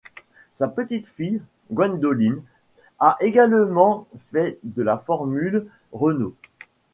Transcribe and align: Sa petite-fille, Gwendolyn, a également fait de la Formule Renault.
Sa 0.51 0.67
petite-fille, 0.67 1.43
Gwendolyn, 1.71 2.41
a 2.97 3.17
également 3.19 4.07
fait 4.31 4.57
de 4.63 4.81
la 4.81 4.97
Formule 4.97 5.67
Renault. 5.91 6.33